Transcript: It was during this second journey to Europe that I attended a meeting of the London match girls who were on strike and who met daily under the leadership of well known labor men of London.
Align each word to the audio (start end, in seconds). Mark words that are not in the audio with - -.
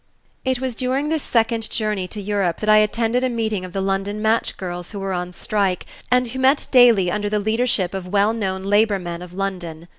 It 0.43 0.59
was 0.59 0.73
during 0.73 1.09
this 1.09 1.21
second 1.21 1.69
journey 1.69 2.07
to 2.07 2.19
Europe 2.19 2.59
that 2.59 2.69
I 2.69 2.77
attended 2.77 3.23
a 3.23 3.29
meeting 3.29 3.63
of 3.63 3.71
the 3.71 3.81
London 3.83 4.19
match 4.19 4.57
girls 4.57 4.93
who 4.93 4.99
were 4.99 5.13
on 5.13 5.31
strike 5.31 5.85
and 6.09 6.25
who 6.25 6.39
met 6.39 6.65
daily 6.71 7.11
under 7.11 7.29
the 7.29 7.37
leadership 7.37 7.93
of 7.93 8.07
well 8.07 8.33
known 8.33 8.63
labor 8.63 8.97
men 8.97 9.21
of 9.21 9.31
London. 9.31 9.87